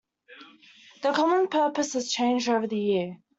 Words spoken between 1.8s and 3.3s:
has changed over the years.